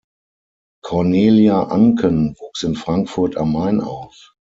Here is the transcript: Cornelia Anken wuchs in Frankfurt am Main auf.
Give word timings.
Cornelia 0.83 1.61
Anken 1.65 2.35
wuchs 2.39 2.63
in 2.63 2.73
Frankfurt 2.75 3.37
am 3.37 3.51
Main 3.51 3.81
auf. 3.81 4.33